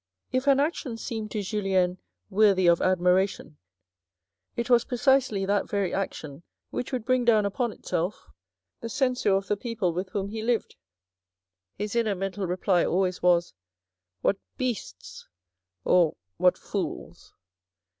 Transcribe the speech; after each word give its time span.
If 0.31 0.47
an 0.47 0.59
action 0.59 0.97
seemed 0.97 1.29
to 1.29 1.43
Julien 1.43 1.99
worthy 2.31 2.65
of 2.65 2.81
admiration, 2.81 3.59
it 4.55 4.67
was 4.67 4.83
precisely 4.83 5.45
that 5.45 5.69
very 5.69 5.93
action 5.93 6.41
which 6.71 6.91
would 6.91 7.05
bring 7.05 7.23
down 7.23 7.45
upon 7.45 7.71
itself 7.71 8.25
the 8.79 8.89
censure 8.89 9.35
of 9.35 9.47
the 9.47 9.55
people 9.55 9.93
with 9.93 10.09
whom 10.09 10.29
he 10.29 10.41
lived. 10.41 10.75
His 11.77 11.95
inner 11.95 12.15
mental 12.15 12.47
reply 12.47 12.83
always 12.83 13.21
was, 13.21 13.53
"What 14.21 14.37
beasts 14.57 15.27
or 15.85 16.15
what 16.37 16.57
fools 16.57 17.35